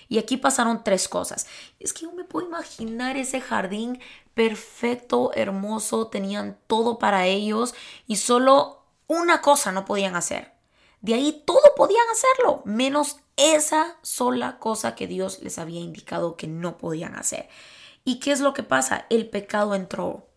Y 0.09 0.17
aquí 0.17 0.35
pasaron 0.35 0.83
tres 0.83 1.07
cosas. 1.07 1.47
Es 1.79 1.93
que 1.93 2.01
yo 2.01 2.11
me 2.11 2.25
puedo 2.25 2.45
imaginar 2.47 3.15
ese 3.15 3.39
jardín 3.39 4.01
perfecto, 4.33 5.31
hermoso, 5.33 6.07
tenían 6.07 6.57
todo 6.67 6.99
para 6.99 7.27
ellos 7.27 7.73
y 8.07 8.17
solo 8.17 8.83
una 9.07 9.41
cosa 9.41 9.71
no 9.71 9.85
podían 9.85 10.15
hacer. 10.15 10.51
De 10.99 11.13
ahí 11.13 11.43
todo 11.45 11.61
podían 11.75 12.07
hacerlo, 12.09 12.61
menos 12.65 13.17
esa 13.37 13.97
sola 14.01 14.59
cosa 14.59 14.95
que 14.95 15.07
Dios 15.07 15.39
les 15.41 15.57
había 15.57 15.79
indicado 15.79 16.35
que 16.37 16.47
no 16.47 16.77
podían 16.77 17.15
hacer. 17.15 17.49
¿Y 18.03 18.19
qué 18.19 18.31
es 18.31 18.39
lo 18.39 18.53
que 18.53 18.63
pasa? 18.63 19.05
El 19.09 19.29
pecado 19.29 19.75
entró. 19.75 20.27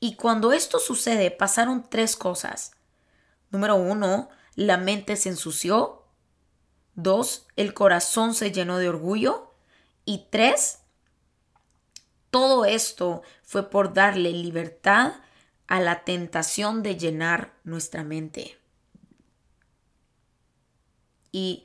Y 0.00 0.16
cuando 0.16 0.52
esto 0.52 0.78
sucede, 0.78 1.30
pasaron 1.30 1.88
tres 1.88 2.16
cosas. 2.16 2.72
Número 3.50 3.76
uno, 3.76 4.28
la 4.54 4.76
mente 4.76 5.16
se 5.16 5.30
ensució 5.30 5.97
Dos, 7.00 7.46
el 7.54 7.74
corazón 7.74 8.34
se 8.34 8.50
llenó 8.50 8.76
de 8.78 8.88
orgullo. 8.88 9.52
Y 10.04 10.26
tres, 10.30 10.80
todo 12.32 12.64
esto 12.64 13.22
fue 13.44 13.70
por 13.70 13.94
darle 13.94 14.32
libertad 14.32 15.12
a 15.68 15.78
la 15.78 16.02
tentación 16.02 16.82
de 16.82 16.96
llenar 16.96 17.54
nuestra 17.62 18.02
mente. 18.02 18.58
Y, 21.30 21.62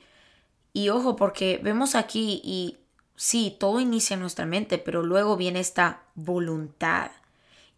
y 0.72 0.90
ojo, 0.90 1.16
porque 1.16 1.58
vemos 1.60 1.96
aquí 1.96 2.40
y 2.44 2.78
sí, 3.16 3.56
todo 3.58 3.80
inicia 3.80 4.14
en 4.14 4.20
nuestra 4.20 4.46
mente, 4.46 4.78
pero 4.78 5.02
luego 5.02 5.36
viene 5.36 5.58
esta 5.58 6.04
voluntad. 6.14 7.10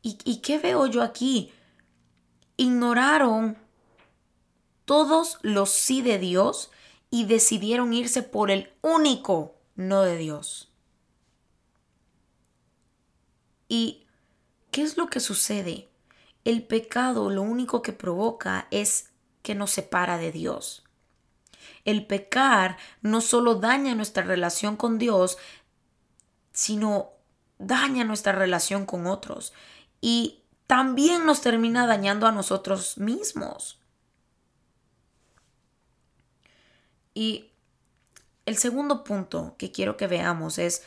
¿Y, 0.02 0.18
y 0.24 0.42
qué 0.42 0.58
veo 0.58 0.84
yo 0.88 1.00
aquí? 1.00 1.54
Ignoraron 2.58 3.56
todos 4.84 5.38
los 5.40 5.70
sí 5.70 6.02
de 6.02 6.18
Dios 6.18 6.70
y 7.10 7.24
decidieron 7.24 7.92
irse 7.92 8.22
por 8.22 8.50
el 8.50 8.72
único 8.82 9.54
no 9.74 10.02
de 10.02 10.16
Dios. 10.16 10.70
¿Y 13.68 14.06
qué 14.70 14.82
es 14.82 14.96
lo 14.96 15.08
que 15.08 15.20
sucede? 15.20 15.88
El 16.44 16.64
pecado 16.64 17.30
lo 17.30 17.42
único 17.42 17.82
que 17.82 17.92
provoca 17.92 18.68
es 18.70 19.10
que 19.42 19.54
nos 19.54 19.70
separa 19.70 20.18
de 20.18 20.32
Dios. 20.32 20.84
El 21.84 22.06
pecar 22.06 22.78
no 23.00 23.20
solo 23.20 23.56
daña 23.56 23.94
nuestra 23.94 24.22
relación 24.22 24.76
con 24.76 24.98
Dios, 24.98 25.38
sino 26.52 27.10
daña 27.58 28.04
nuestra 28.04 28.32
relación 28.32 28.86
con 28.86 29.06
otros 29.06 29.52
y 30.00 30.42
también 30.66 31.26
nos 31.26 31.40
termina 31.40 31.86
dañando 31.86 32.26
a 32.26 32.32
nosotros 32.32 32.98
mismos. 32.98 33.78
Y 37.16 37.50
el 38.44 38.58
segundo 38.58 39.02
punto 39.02 39.54
que 39.56 39.72
quiero 39.72 39.96
que 39.96 40.06
veamos 40.06 40.58
es 40.58 40.82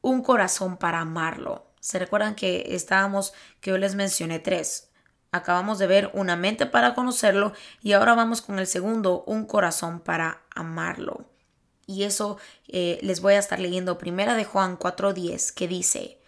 un 0.00 0.20
corazón 0.20 0.76
para 0.76 0.98
amarlo. 0.98 1.64
¿Se 1.78 2.00
recuerdan 2.00 2.34
que 2.34 2.74
estábamos, 2.74 3.32
que 3.60 3.70
yo 3.70 3.78
les 3.78 3.94
mencioné 3.94 4.40
tres? 4.40 4.90
Acabamos 5.30 5.78
de 5.78 5.86
ver 5.86 6.10
una 6.12 6.34
mente 6.34 6.66
para 6.66 6.96
conocerlo 6.96 7.52
y 7.84 7.92
ahora 7.92 8.16
vamos 8.16 8.42
con 8.42 8.58
el 8.58 8.66
segundo, 8.66 9.22
un 9.28 9.46
corazón 9.46 10.00
para 10.00 10.42
amarlo. 10.56 11.30
Y 11.86 12.02
eso 12.02 12.36
eh, 12.66 12.98
les 13.02 13.20
voy 13.20 13.34
a 13.34 13.38
estar 13.38 13.60
leyendo 13.60 13.96
primera 13.96 14.34
de 14.34 14.44
Juan 14.44 14.76
4.10 14.76 15.54
que 15.54 15.68
dice, 15.68 16.18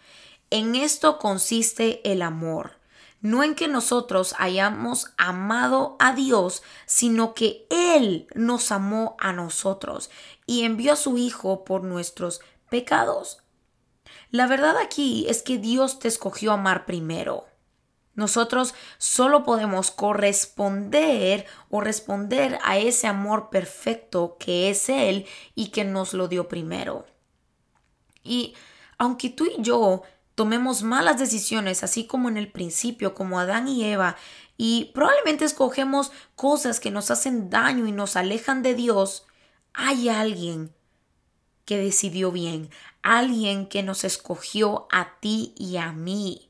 en 0.51 0.75
esto 0.75 1.19
consiste 1.19 1.99
el 2.09 2.21
amor 2.21 2.77
no 3.23 3.41
en 3.41 3.55
que 3.55 3.69
nosotros 3.69 4.35
hayamos 4.37 5.13
amado 5.17 5.95
a 5.97 6.13
Dios, 6.13 6.61
sino 6.85 7.33
que 7.33 7.65
Él 7.69 8.27
nos 8.35 8.71
amó 8.71 9.15
a 9.17 9.31
nosotros 9.31 10.11
y 10.45 10.65
envió 10.65 10.93
a 10.93 10.97
su 10.97 11.17
Hijo 11.17 11.63
por 11.63 11.83
nuestros 11.83 12.41
pecados. 12.69 13.41
La 14.29 14.45
verdad 14.45 14.75
aquí 14.77 15.25
es 15.29 15.41
que 15.41 15.57
Dios 15.57 15.99
te 15.99 16.09
escogió 16.09 16.51
amar 16.51 16.85
primero. 16.85 17.45
Nosotros 18.13 18.75
solo 18.97 19.43
podemos 19.45 19.89
corresponder 19.89 21.45
o 21.69 21.79
responder 21.79 22.59
a 22.61 22.77
ese 22.77 23.07
amor 23.07 23.49
perfecto 23.49 24.35
que 24.37 24.69
es 24.69 24.89
Él 24.89 25.25
y 25.55 25.69
que 25.69 25.85
nos 25.85 26.13
lo 26.13 26.27
dio 26.27 26.49
primero. 26.49 27.05
Y 28.21 28.53
aunque 28.97 29.29
tú 29.29 29.45
y 29.45 29.61
yo 29.61 30.03
tomemos 30.35 30.83
malas 30.83 31.19
decisiones, 31.19 31.83
así 31.83 32.05
como 32.05 32.29
en 32.29 32.37
el 32.37 32.51
principio, 32.51 33.13
como 33.13 33.39
Adán 33.39 33.67
y 33.67 33.83
Eva, 33.83 34.15
y 34.57 34.91
probablemente 34.93 35.45
escogemos 35.45 36.11
cosas 36.35 36.79
que 36.79 36.91
nos 36.91 37.11
hacen 37.11 37.49
daño 37.49 37.87
y 37.87 37.91
nos 37.91 38.15
alejan 38.15 38.61
de 38.63 38.75
Dios, 38.75 39.25
hay 39.73 40.09
alguien 40.09 40.73
que 41.65 41.77
decidió 41.77 42.31
bien, 42.31 42.69
alguien 43.01 43.67
que 43.67 43.83
nos 43.83 44.03
escogió 44.03 44.87
a 44.91 45.19
ti 45.19 45.53
y 45.57 45.77
a 45.77 45.91
mí, 45.91 46.49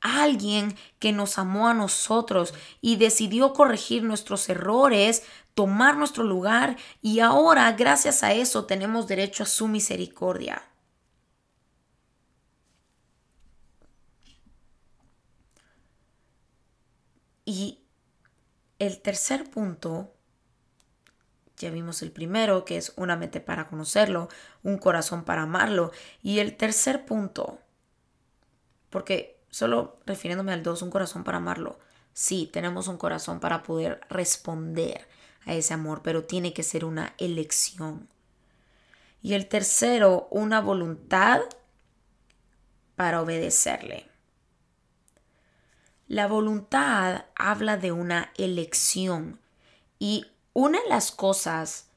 alguien 0.00 0.76
que 0.98 1.12
nos 1.12 1.38
amó 1.38 1.68
a 1.68 1.74
nosotros 1.74 2.54
y 2.80 2.96
decidió 2.96 3.52
corregir 3.52 4.02
nuestros 4.04 4.48
errores, 4.48 5.22
tomar 5.54 5.96
nuestro 5.96 6.24
lugar 6.24 6.76
y 7.02 7.20
ahora 7.20 7.72
gracias 7.72 8.22
a 8.22 8.32
eso 8.32 8.64
tenemos 8.64 9.08
derecho 9.08 9.42
a 9.42 9.46
su 9.46 9.66
misericordia. 9.66 10.62
Y 17.50 17.80
el 18.78 19.00
tercer 19.00 19.48
punto, 19.48 20.12
ya 21.56 21.70
vimos 21.70 22.02
el 22.02 22.12
primero, 22.12 22.66
que 22.66 22.76
es 22.76 22.92
una 22.96 23.16
mente 23.16 23.40
para 23.40 23.68
conocerlo, 23.68 24.28
un 24.62 24.76
corazón 24.76 25.24
para 25.24 25.44
amarlo. 25.44 25.90
Y 26.22 26.40
el 26.40 26.58
tercer 26.58 27.06
punto, 27.06 27.58
porque 28.90 29.40
solo 29.48 29.98
refiriéndome 30.04 30.52
al 30.52 30.62
dos, 30.62 30.82
un 30.82 30.90
corazón 30.90 31.24
para 31.24 31.38
amarlo. 31.38 31.78
Sí, 32.12 32.50
tenemos 32.52 32.86
un 32.86 32.98
corazón 32.98 33.40
para 33.40 33.62
poder 33.62 34.02
responder 34.10 35.08
a 35.46 35.54
ese 35.54 35.72
amor, 35.72 36.02
pero 36.02 36.24
tiene 36.24 36.52
que 36.52 36.62
ser 36.62 36.84
una 36.84 37.14
elección. 37.16 38.10
Y 39.22 39.32
el 39.32 39.48
tercero, 39.48 40.28
una 40.30 40.60
voluntad 40.60 41.40
para 42.94 43.22
obedecerle. 43.22 44.07
La 46.08 46.26
voluntad 46.26 47.26
habla 47.34 47.76
de 47.76 47.92
una 47.92 48.32
elección 48.38 49.38
y 49.98 50.24
una 50.54 50.80
de 50.80 50.88
las 50.88 51.12
cosas 51.12 51.90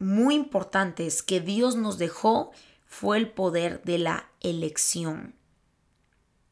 muy 0.00 0.34
importantes 0.34 1.22
que 1.22 1.38
Dios 1.38 1.76
nos 1.76 1.96
dejó 1.98 2.50
fue 2.86 3.18
el 3.18 3.30
poder 3.30 3.84
de 3.84 3.98
la 3.98 4.28
elección, 4.40 5.36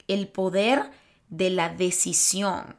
el 0.06 0.28
poder 0.28 0.92
de 1.30 1.50
la 1.50 1.68
decisión. 1.68 2.76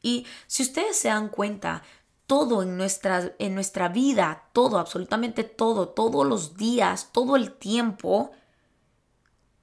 Y 0.00 0.24
si 0.46 0.62
ustedes 0.62 0.96
se 0.96 1.08
dan 1.08 1.28
cuenta, 1.28 1.82
todo 2.28 2.62
en 2.62 2.76
nuestra, 2.76 3.34
en 3.40 3.56
nuestra 3.56 3.88
vida, 3.88 4.44
todo, 4.52 4.78
absolutamente 4.78 5.42
todo, 5.42 5.88
todos 5.88 6.24
los 6.24 6.56
días, 6.56 7.08
todo 7.10 7.34
el 7.34 7.52
tiempo, 7.52 8.30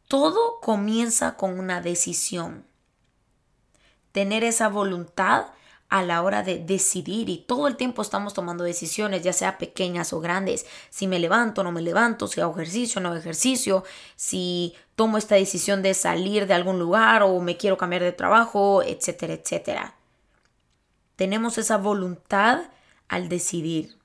todo 0.09 0.59
comienza 0.59 1.37
con 1.37 1.57
una 1.57 1.79
decisión 1.79 2.66
tener 4.17 4.43
esa 4.43 4.67
voluntad 4.67 5.45
a 5.89 6.01
la 6.01 6.23
hora 6.23 6.41
de 6.41 6.57
decidir 6.57 7.29
y 7.29 7.37
todo 7.37 7.67
el 7.67 7.75
tiempo 7.75 8.01
estamos 8.01 8.33
tomando 8.33 8.63
decisiones, 8.63 9.21
ya 9.21 9.31
sea 9.31 9.59
pequeñas 9.59 10.11
o 10.11 10.19
grandes, 10.19 10.65
si 10.89 11.05
me 11.05 11.19
levanto 11.19 11.63
no 11.63 11.71
me 11.71 11.83
levanto, 11.83 12.25
si 12.25 12.41
hago 12.41 12.53
ejercicio 12.53 12.99
no 12.99 13.15
ejercicio, 13.15 13.83
si 14.15 14.73
tomo 14.95 15.19
esta 15.19 15.35
decisión 15.35 15.83
de 15.83 15.93
salir 15.93 16.47
de 16.47 16.55
algún 16.55 16.79
lugar 16.79 17.21
o 17.21 17.39
me 17.41 17.57
quiero 17.57 17.77
cambiar 17.77 18.01
de 18.01 18.11
trabajo, 18.11 18.81
etcétera, 18.81 19.35
etcétera. 19.35 19.93
tenemos 21.15 21.59
esa 21.59 21.77
voluntad 21.77 22.71
al 23.09 23.29
decidir. 23.29 23.97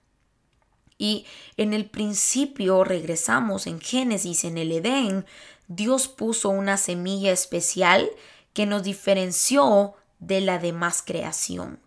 Y 0.98 1.24
en 1.56 1.72
el 1.72 1.86
principio 1.86 2.84
regresamos 2.84 3.66
en 3.66 3.80
Génesis, 3.80 4.44
en 4.44 4.58
el 4.58 4.72
Edén, 4.72 5.24
Dios 5.68 6.06
puso 6.06 6.50
una 6.50 6.76
semilla 6.76 7.32
especial 7.32 8.10
que 8.52 8.66
nos 8.66 8.82
diferenció 8.82 9.94
de 10.22 10.40
la 10.40 10.58
demás 10.58 11.02
creación. 11.04 11.80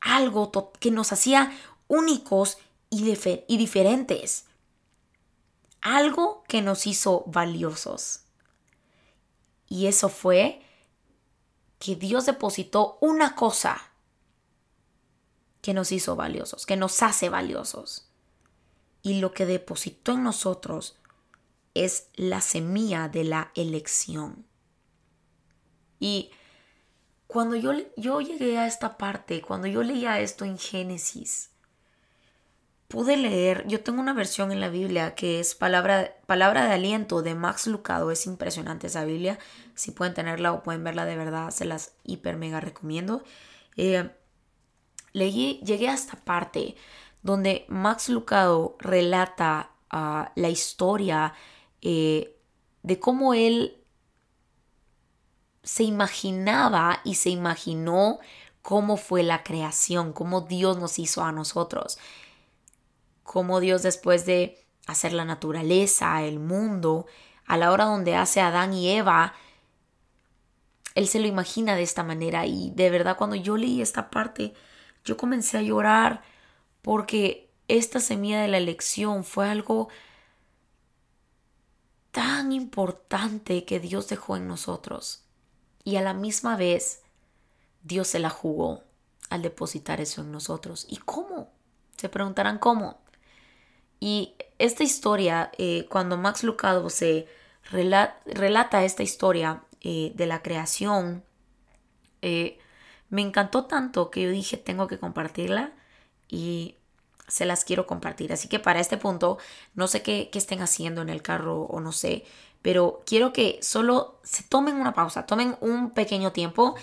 Algo 0.00 0.52
que 0.78 0.90
nos 0.90 1.12
hacía 1.12 1.50
únicos 1.88 2.58
y, 2.90 3.02
diferentes. 3.56 4.44
Algo 5.80 6.44
que 6.46 6.60
nos 6.60 6.86
hizo 6.86 7.24
valiosos. 7.26 8.20
Y 9.66 9.86
eso 9.86 10.08
fue 10.10 10.62
que 11.78 11.96
Dios 11.96 12.26
depositó 12.26 12.98
una 13.00 13.34
cosa 13.34 13.80
que 15.62 15.72
nos 15.72 15.90
hizo 15.90 16.16
valiosos, 16.16 16.66
que 16.66 16.76
nos 16.76 17.02
hace 17.02 17.30
valiosos. 17.30 18.08
Y 19.02 19.20
lo 19.20 19.32
que 19.32 19.46
depositó 19.46 20.12
en 20.12 20.22
nosotros 20.22 20.96
es 21.72 22.08
la 22.14 22.42
semilla 22.42 23.08
de 23.08 23.24
la 23.24 23.52
elección. 23.54 24.44
Y 25.98 26.30
cuando 27.28 27.56
yo, 27.56 27.72
yo 27.96 28.20
llegué 28.20 28.58
a 28.58 28.66
esta 28.66 28.96
parte, 28.96 29.42
cuando 29.42 29.68
yo 29.68 29.82
leía 29.82 30.18
esto 30.18 30.46
en 30.46 30.58
Génesis, 30.58 31.50
pude 32.88 33.18
leer, 33.18 33.66
yo 33.68 33.82
tengo 33.82 34.00
una 34.00 34.14
versión 34.14 34.50
en 34.50 34.60
la 34.60 34.70
Biblia 34.70 35.14
que 35.14 35.38
es 35.38 35.54
palabra, 35.54 36.16
palabra 36.26 36.64
de 36.64 36.72
aliento 36.72 37.20
de 37.20 37.34
Max 37.34 37.66
Lucado, 37.66 38.10
es 38.10 38.26
impresionante 38.26 38.86
esa 38.86 39.04
Biblia, 39.04 39.38
si 39.74 39.90
pueden 39.90 40.14
tenerla 40.14 40.52
o 40.52 40.62
pueden 40.62 40.82
verla 40.82 41.04
de 41.04 41.16
verdad, 41.16 41.50
se 41.50 41.66
las 41.66 41.92
hiper 42.02 42.38
mega 42.38 42.60
recomiendo. 42.60 43.22
Eh, 43.76 44.10
leí, 45.12 45.60
llegué 45.66 45.90
a 45.90 45.94
esta 45.94 46.16
parte 46.16 46.76
donde 47.22 47.66
Max 47.68 48.08
Lucado 48.08 48.76
relata 48.80 49.72
ah, 49.90 50.32
la 50.34 50.48
historia 50.48 51.34
eh, 51.82 52.38
de 52.82 52.98
cómo 52.98 53.34
él 53.34 53.77
se 55.68 55.82
imaginaba 55.82 57.02
y 57.04 57.16
se 57.16 57.28
imaginó 57.28 58.20
cómo 58.62 58.96
fue 58.96 59.22
la 59.22 59.42
creación, 59.42 60.14
cómo 60.14 60.40
Dios 60.40 60.78
nos 60.78 60.98
hizo 60.98 61.22
a 61.22 61.30
nosotros, 61.30 61.98
cómo 63.22 63.60
Dios 63.60 63.82
después 63.82 64.24
de 64.24 64.64
hacer 64.86 65.12
la 65.12 65.26
naturaleza, 65.26 66.22
el 66.22 66.38
mundo, 66.38 67.04
a 67.44 67.58
la 67.58 67.70
hora 67.70 67.84
donde 67.84 68.16
hace 68.16 68.40
a 68.40 68.46
Adán 68.46 68.72
y 68.72 68.88
Eva, 68.88 69.34
él 70.94 71.06
se 71.06 71.20
lo 71.20 71.26
imagina 71.26 71.76
de 71.76 71.82
esta 71.82 72.02
manera 72.02 72.46
y 72.46 72.70
de 72.70 72.88
verdad 72.88 73.18
cuando 73.18 73.36
yo 73.36 73.58
leí 73.58 73.82
esta 73.82 74.08
parte, 74.08 74.54
yo 75.04 75.18
comencé 75.18 75.58
a 75.58 75.62
llorar 75.62 76.22
porque 76.80 77.50
esta 77.68 78.00
semilla 78.00 78.40
de 78.40 78.48
la 78.48 78.56
elección 78.56 79.22
fue 79.22 79.50
algo 79.50 79.90
tan 82.10 82.52
importante 82.52 83.66
que 83.66 83.80
Dios 83.80 84.08
dejó 84.08 84.38
en 84.38 84.48
nosotros. 84.48 85.27
Y 85.88 85.96
a 85.96 86.02
la 86.02 86.12
misma 86.12 86.54
vez, 86.58 87.00
Dios 87.82 88.08
se 88.08 88.18
la 88.18 88.28
jugó 88.28 88.82
al 89.30 89.40
depositar 89.40 90.02
eso 90.02 90.20
en 90.20 90.30
nosotros. 90.30 90.84
¿Y 90.86 90.98
cómo? 90.98 91.50
Se 91.96 92.10
preguntarán 92.10 92.58
cómo. 92.58 93.00
Y 93.98 94.34
esta 94.58 94.84
historia, 94.84 95.50
eh, 95.56 95.86
cuando 95.88 96.18
Max 96.18 96.44
Lucado 96.44 96.90
se 96.90 97.26
relata, 97.70 98.84
esta 98.84 99.02
historia 99.02 99.62
eh, 99.80 100.12
de 100.14 100.26
la 100.26 100.42
creación, 100.42 101.24
eh, 102.20 102.58
me 103.08 103.22
encantó 103.22 103.64
tanto 103.64 104.10
que 104.10 104.20
yo 104.24 104.28
dije, 104.28 104.58
tengo 104.58 104.88
que 104.88 104.98
compartirla 104.98 105.72
y 106.28 106.76
se 107.28 107.46
las 107.46 107.64
quiero 107.64 107.86
compartir. 107.86 108.30
Así 108.32 108.46
que 108.48 108.58
para 108.58 108.80
este 108.80 108.98
punto, 108.98 109.38
no 109.74 109.86
sé 109.86 110.02
qué, 110.02 110.28
estén 110.34 110.60
haciendo 110.60 111.00
en 111.00 111.08
el 111.08 111.22
carro 111.22 111.62
o 111.62 111.80
no 111.80 111.92
sé, 111.92 112.26
pero 112.68 113.02
quiero 113.06 113.32
que 113.32 113.58
solo 113.62 114.20
se 114.24 114.42
tomen 114.42 114.76
una 114.76 114.92
pausa, 114.92 115.24
tomen 115.24 115.56
un 115.62 115.92
pequeño 115.92 116.32
tiempo. 116.32 116.74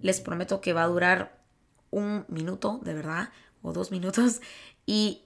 Les 0.00 0.20
prometo 0.20 0.60
que 0.60 0.72
va 0.72 0.84
a 0.84 0.86
durar 0.86 1.36
un 1.90 2.24
minuto, 2.28 2.78
de 2.84 2.94
verdad, 2.94 3.30
o 3.60 3.72
dos 3.72 3.90
minutos. 3.90 4.40
Y 4.86 5.22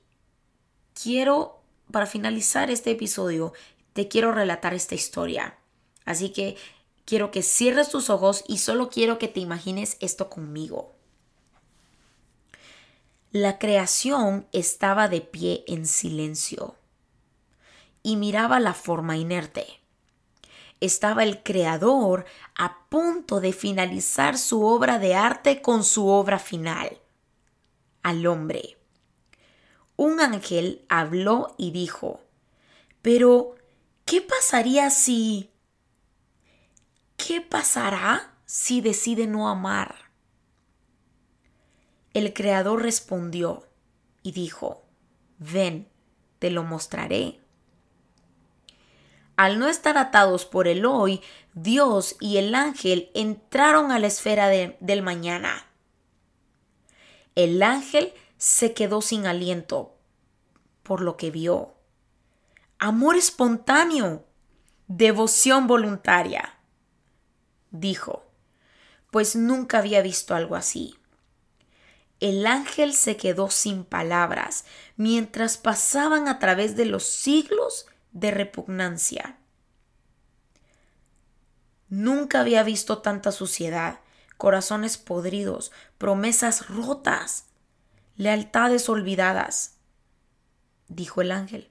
quiero, 0.95 1.61
para 1.93 2.07
finalizar 2.07 2.71
este 2.71 2.93
episodio, 2.93 3.53
te 3.93 4.09
quiero 4.09 4.33
relatar 4.33 4.73
esta 4.73 4.95
historia. 4.95 5.59
Así 6.07 6.31
que 6.31 6.57
quiero 7.05 7.31
que 7.31 7.43
cierres 7.43 7.91
tus 7.91 8.09
ojos 8.09 8.43
y 8.49 8.57
solo 8.57 8.89
quiero 8.89 9.19
que 9.19 9.29
te 9.29 9.41
imagines 9.41 9.99
esto 10.01 10.31
conmigo. 10.31 10.95
La 13.33 13.59
creación 13.59 14.47
estaba 14.53 15.09
de 15.09 15.21
pie 15.21 15.63
en 15.67 15.85
silencio 15.85 16.75
y 18.03 18.17
miraba 18.17 18.61
la 18.61 18.73
forma 18.73 19.19
inerte. 19.19 19.67
Estaba 20.81 21.23
el 21.23 21.43
creador 21.43 22.27
a 22.55 22.87
punto 22.89 23.41
de 23.41 23.53
finalizar 23.53 24.37
su 24.37 24.65
obra 24.65 24.99
de 24.99 25.15
arte 25.15 25.63
con 25.63 25.85
su 25.85 26.07
obra 26.09 26.39
final, 26.39 27.01
al 28.03 28.27
hombre. 28.27 28.77
Un 29.97 30.21
ángel 30.21 30.85
habló 30.89 31.55
y 31.57 31.71
dijo, 31.71 32.21
pero, 33.01 33.55
¿qué 34.05 34.21
pasaría 34.21 34.91
si... 34.91 35.51
¿Qué 37.17 37.41
pasará 37.41 38.35
si 38.45 38.81
decide 38.81 39.27
no 39.27 39.49
amar? 39.49 39.95
El 42.13 42.33
Creador 42.33 42.83
respondió 42.83 43.67
y 44.23 44.33
dijo, 44.33 44.85
ven, 45.39 45.89
te 46.39 46.51
lo 46.51 46.63
mostraré. 46.63 47.41
Al 49.37 49.59
no 49.59 49.69
estar 49.69 49.99
atados 49.99 50.47
por 50.47 50.67
el 50.67 50.87
hoy, 50.87 51.21
Dios 51.55 52.17
y 52.21 52.39
el 52.39 52.55
ángel 52.55 53.11
entraron 53.15 53.93
a 53.93 53.99
la 53.99 54.07
esfera 54.07 54.49
del 54.49 55.03
mañana. 55.03 55.67
El 57.35 57.63
ángel 57.63 58.15
se 58.39 58.73
quedó 58.73 59.03
sin 59.03 59.27
aliento 59.27 59.97
por 60.83 61.01
lo 61.01 61.17
que 61.17 61.31
vio. 61.31 61.75
Amor 62.79 63.17
espontáneo, 63.17 64.25
devoción 64.87 65.67
voluntaria. 65.67 66.59
Dijo, 67.71 68.25
pues 69.11 69.35
nunca 69.35 69.79
había 69.79 70.01
visto 70.01 70.35
algo 70.35 70.55
así. 70.57 70.97
El 72.21 72.47
ángel 72.47 72.95
se 72.95 73.17
quedó 73.17 73.51
sin 73.51 73.85
palabras 73.85 74.65
mientras 74.97 75.59
pasaban 75.59 76.29
a 76.29 76.39
través 76.39 76.77
de 76.77 76.87
los 76.87 77.05
siglos 77.05 77.87
de 78.17 78.31
repugnancia. 78.31 79.37
Nunca 81.91 82.41
había 82.41 82.63
visto 82.63 82.99
tanta 82.99 83.31
suciedad, 83.31 84.01
corazones 84.39 84.97
podridos, 84.97 85.71
promesas 85.99 86.69
rotas, 86.69 87.45
lealtades 88.17 88.89
olvidadas, 88.89 89.75
dijo 90.89 91.21
el 91.21 91.31
ángel. 91.31 91.69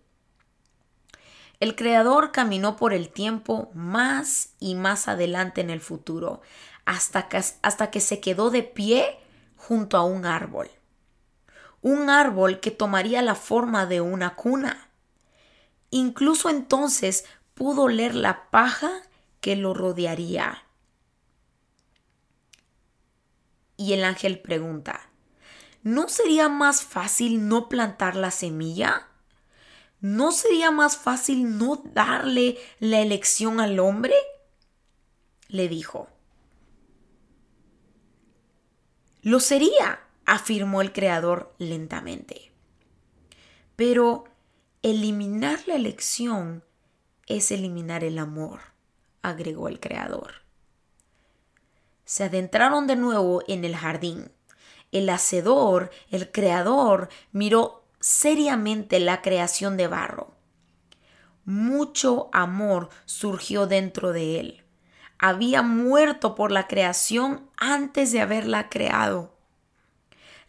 El 1.60 1.76
Creador 1.76 2.32
caminó 2.32 2.76
por 2.76 2.94
el 2.94 3.10
tiempo 3.10 3.72
más 3.74 4.50
y 4.60 4.76
más 4.76 5.08
adelante 5.08 5.62
en 5.62 5.72
el 5.72 5.82
futuro, 5.82 6.42
hasta 6.86 7.28
que, 7.28 7.38
hasta 7.38 7.90
que 7.90 8.02
se 8.02 8.20
quedó 8.20 8.52
de 8.52 8.62
pie 8.62 9.18
junto 9.58 9.98
a 9.98 10.04
un 10.04 10.28
árbol. 10.28 10.70
Un 11.82 12.12
árbol 12.12 12.60
que 12.60 12.70
tomaría 12.70 13.24
la 13.24 13.34
forma 13.34 13.88
de 13.88 14.02
una 14.02 14.36
cuna. 14.36 14.85
Incluso 15.96 16.50
entonces 16.50 17.24
pudo 17.54 17.84
oler 17.84 18.16
la 18.16 18.50
paja 18.52 18.92
que 19.40 19.56
lo 19.56 19.74
rodearía. 19.74 20.66
Y 23.78 23.94
el 23.94 24.04
ángel 24.04 24.42
pregunta, 24.42 25.10
¿no 25.84 26.10
sería 26.10 26.50
más 26.50 26.84
fácil 26.84 27.48
no 27.48 27.70
plantar 27.70 28.18
la 28.18 28.32
semilla? 28.32 29.08
¿No 30.02 30.34
sería 30.34 30.70
más 30.70 30.98
fácil 30.98 31.58
no 31.58 31.82
darle 31.94 32.58
la 32.80 33.00
elección 33.00 33.62
al 33.62 33.80
hombre? 33.80 34.16
Le 35.48 35.70
dijo, 35.70 36.10
lo 39.22 39.40
sería, 39.40 40.02
afirmó 40.26 40.82
el 40.82 40.92
creador 40.92 41.56
lentamente. 41.58 42.52
Pero 43.78 44.26
eliminar 44.90 45.60
la 45.68 45.76
elección 45.76 46.64
es 47.28 47.52
eliminar 47.52 48.04
el 48.04 48.18
amor, 48.20 48.60
agregó 49.22 49.68
el 49.68 49.80
creador. 49.80 50.44
Se 52.06 52.24
adentraron 52.24 52.88
de 52.88 52.96
nuevo 52.96 53.42
en 53.48 53.66
el 53.66 53.76
jardín. 53.76 54.32
El 54.92 55.10
hacedor, 55.10 55.92
el 56.10 56.32
creador, 56.32 57.10
miró 57.32 57.84
seriamente 58.00 59.00
la 59.00 59.22
creación 59.22 59.76
de 59.78 59.88
barro. 59.88 60.36
Mucho 61.46 62.30
amor 62.32 62.90
surgió 63.06 63.68
dentro 63.68 64.12
de 64.12 64.40
él 64.40 64.66
había 65.18 65.62
muerto 65.62 66.36
por 66.36 66.52
la 66.52 66.68
creación 66.68 67.50
antes 67.58 68.12
de 68.12 68.22
haberla 68.22 68.70
creado. 68.70 69.35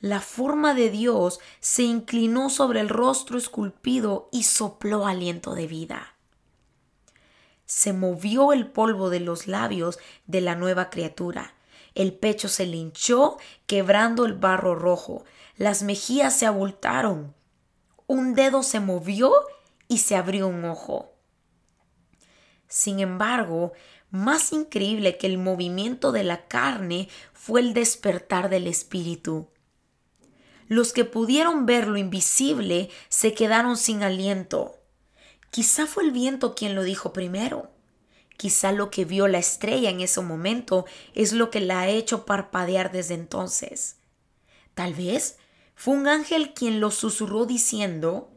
La 0.01 0.21
forma 0.21 0.75
de 0.75 0.91
Dios 0.91 1.41
se 1.61 1.83
inclinó 1.83 2.51
sobre 2.51 2.81
el 2.81 2.89
rostro 2.89 3.39
esculpido 3.39 4.29
y 4.31 4.43
sopló 4.43 5.07
aliento 5.07 5.55
de 5.55 5.67
vida. 5.67 6.15
Se 7.65 7.93
movió 7.93 8.53
el 8.53 8.69
polvo 8.69 9.11
de 9.11 9.21
los 9.21 9.47
labios 9.47 9.99
de 10.27 10.41
la 10.41 10.55
nueva 10.55 10.91
criatura. 10.91 11.55
El 11.95 12.13
pecho 12.13 12.49
se 12.49 12.67
linchó, 12.67 13.39
quebrando 13.67 14.27
el 14.27 14.35
barro 14.35 14.75
rojo. 14.75 15.25
Las 15.57 15.83
mejillas 15.83 16.39
se 16.39 16.47
abultaron. 16.47 17.35
Un 18.07 18.35
dedo 18.35 18.63
se 18.63 18.81
movió 18.81 19.33
y 19.89 19.99
se 19.99 20.15
abrió 20.15 20.47
un 20.47 20.65
ojo. 20.67 21.13
Sin 22.69 23.01
embargo, 23.01 23.73
más 24.11 24.53
increíble 24.53 25.17
que 25.17 25.27
el 25.27 25.39
movimiento 25.39 26.13
de 26.13 26.23
la 26.23 26.47
carne 26.47 27.09
fue 27.33 27.61
el 27.61 27.75
despertar 27.75 28.51
del 28.51 28.67
espíritu. 28.67 29.49
Los 30.69 30.93
que 30.93 31.05
pudieron 31.05 31.67
ver 31.67 31.87
lo 31.87 31.97
invisible 31.97 32.91
se 33.09 33.35
quedaron 33.35 33.77
sin 33.77 34.03
aliento. 34.03 34.77
Quizá 35.51 35.87
fue 35.87 36.05
el 36.05 36.11
viento 36.11 36.55
quien 36.55 36.75
lo 36.75 36.83
dijo 36.83 37.13
primero. 37.13 37.71
Quizá 38.37 38.73
lo 38.73 38.91
que 38.91 39.05
vio 39.05 39.29
la 39.29 39.39
estrella 39.39 39.91
en 39.91 40.01
ese 40.01 40.21
momento 40.21 40.85
es 41.15 41.33
lo 41.33 41.51
que 41.51 41.61
la 41.61 41.81
ha 41.81 41.89
hecho 41.89 42.27
parpadear 42.27 42.93
desde 42.93 43.15
entonces. 43.15 43.97
Tal 44.75 44.93
vez 44.95 45.39
fue 45.75 45.95
un 45.95 46.09
ángel 46.09 46.53
quien 46.53 46.81
lo 46.81 46.91
susurró 46.91 47.47
diciendo, 47.47 48.31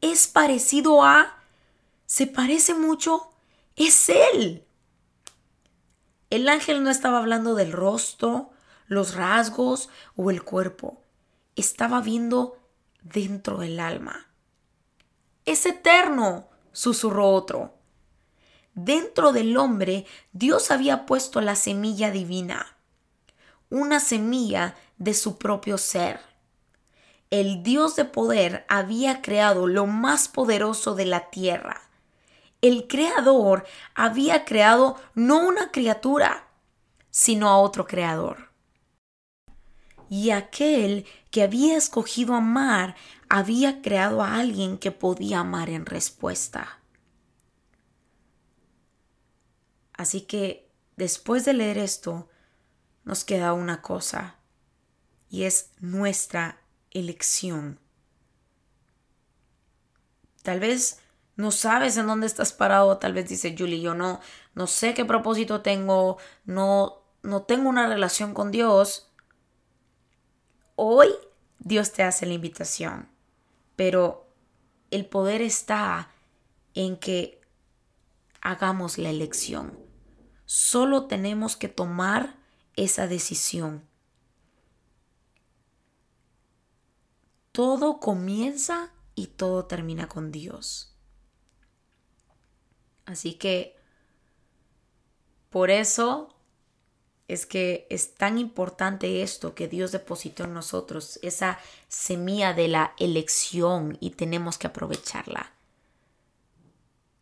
es 0.00 0.26
parecido 0.28 1.02
a... 1.02 1.38
¿Se 2.06 2.26
parece 2.26 2.74
mucho? 2.74 3.30
Es 3.76 4.08
él. 4.08 4.64
El 6.28 6.48
ángel 6.48 6.82
no 6.82 6.90
estaba 6.90 7.18
hablando 7.18 7.54
del 7.54 7.72
rostro, 7.72 8.50
los 8.86 9.14
rasgos 9.14 9.88
o 10.16 10.30
el 10.30 10.42
cuerpo. 10.42 11.01
Estaba 11.54 12.00
viendo 12.00 12.58
dentro 13.02 13.58
del 13.58 13.78
alma. 13.78 14.26
Es 15.44 15.66
eterno, 15.66 16.48
susurró 16.72 17.30
otro. 17.30 17.74
Dentro 18.74 19.32
del 19.32 19.56
hombre 19.58 20.06
Dios 20.32 20.70
había 20.70 21.04
puesto 21.04 21.42
la 21.42 21.56
semilla 21.56 22.10
divina, 22.10 22.78
una 23.68 24.00
semilla 24.00 24.76
de 24.96 25.12
su 25.12 25.36
propio 25.36 25.76
ser. 25.76 26.20
El 27.30 27.62
Dios 27.62 27.96
de 27.96 28.06
poder 28.06 28.64
había 28.68 29.20
creado 29.20 29.66
lo 29.66 29.86
más 29.86 30.28
poderoso 30.28 30.94
de 30.94 31.06
la 31.06 31.30
tierra. 31.30 31.82
El 32.62 32.86
creador 32.86 33.66
había 33.94 34.44
creado 34.44 34.96
no 35.14 35.46
una 35.46 35.70
criatura, 35.70 36.46
sino 37.10 37.48
a 37.48 37.58
otro 37.58 37.86
creador. 37.86 38.50
Y 40.08 40.30
aquel 40.30 41.06
que 41.32 41.42
había 41.42 41.76
escogido 41.76 42.34
amar 42.34 42.94
había 43.28 43.80
creado 43.80 44.22
a 44.22 44.36
alguien 44.36 44.76
que 44.76 44.92
podía 44.92 45.40
amar 45.40 45.70
en 45.70 45.86
respuesta. 45.86 46.78
Así 49.94 50.20
que 50.20 50.70
después 50.96 51.46
de 51.46 51.54
leer 51.54 51.78
esto, 51.78 52.28
nos 53.04 53.24
queda 53.24 53.54
una 53.54 53.80
cosa, 53.80 54.36
y 55.30 55.44
es 55.44 55.70
nuestra 55.80 56.60
elección. 56.90 57.80
Tal 60.42 60.60
vez 60.60 61.00
no 61.36 61.50
sabes 61.50 61.96
en 61.96 62.08
dónde 62.08 62.26
estás 62.26 62.52
parado, 62.52 62.98
tal 62.98 63.14
vez 63.14 63.28
dice 63.30 63.56
Julie, 63.58 63.80
yo 63.80 63.94
no, 63.94 64.20
no 64.54 64.66
sé 64.66 64.92
qué 64.92 65.06
propósito 65.06 65.62
tengo, 65.62 66.18
no, 66.44 67.04
no 67.22 67.42
tengo 67.42 67.70
una 67.70 67.86
relación 67.88 68.34
con 68.34 68.50
Dios. 68.50 69.11
Hoy 70.76 71.08
Dios 71.58 71.92
te 71.92 72.02
hace 72.02 72.26
la 72.26 72.34
invitación, 72.34 73.08
pero 73.76 74.28
el 74.90 75.06
poder 75.06 75.42
está 75.42 76.10
en 76.74 76.96
que 76.96 77.40
hagamos 78.40 78.98
la 78.98 79.10
elección. 79.10 79.78
Solo 80.44 81.06
tenemos 81.06 81.56
que 81.56 81.68
tomar 81.68 82.36
esa 82.76 83.06
decisión. 83.06 83.86
Todo 87.52 88.00
comienza 88.00 88.92
y 89.14 89.28
todo 89.28 89.66
termina 89.66 90.08
con 90.08 90.32
Dios. 90.32 90.96
Así 93.04 93.34
que 93.34 93.76
por 95.50 95.70
eso 95.70 96.31
es 97.28 97.46
que 97.46 97.86
es 97.90 98.14
tan 98.14 98.38
importante 98.38 99.22
esto 99.22 99.54
que 99.54 99.68
Dios 99.68 99.92
depositó 99.92 100.44
en 100.44 100.54
nosotros, 100.54 101.18
esa 101.22 101.58
semilla 101.88 102.52
de 102.52 102.68
la 102.68 102.94
elección 102.98 103.96
y 104.00 104.10
tenemos 104.10 104.58
que 104.58 104.66
aprovecharla. 104.66 105.52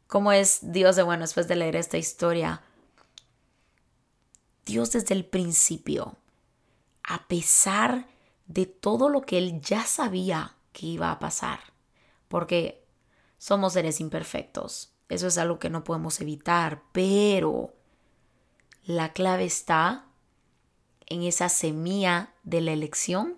¿Cómo 0.07 0.33
es 0.33 0.59
Dios 0.63 0.97
de 0.97 1.05
bueno 1.05 1.23
después 1.23 1.47
de 1.47 1.57
leer 1.57 1.77
esta 1.77 1.99
historia? 1.99 2.63
Dios 4.67 4.93
desde 4.93 5.15
el 5.15 5.25
principio, 5.25 6.17
a 7.05 7.29
pesar 7.29 8.07
de 8.47 8.67
todo 8.67 9.09
lo 9.09 9.23
que 9.23 9.39
Él 9.39 9.61
ya 9.61 9.85
sabía 9.85 10.57
que 10.73 10.87
iba 10.87 11.13
a 11.13 11.19
pasar, 11.19 11.61
porque 12.29 12.85
somos 13.39 13.75
seres 13.75 14.01
imperfectos, 14.01 14.93
eso 15.09 15.27
es 15.27 15.39
algo 15.39 15.59
que 15.59 15.71
no 15.71 15.85
podemos 15.85 16.21
evitar, 16.21 16.83
pero 16.93 17.75
la 18.85 19.13
clave 19.13 19.45
está 19.45 20.07
en 21.07 21.23
esa 21.23 21.49
semilla 21.49 22.33
de 22.45 22.61
la 22.61 22.73
elección 22.73 23.37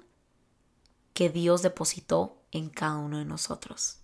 que 1.15 1.31
Dios 1.31 1.63
depositó 1.63 2.43
en 2.51 2.69
cada 2.69 2.99
uno 2.99 3.19
de 3.19 3.25
nosotros. 3.25 4.02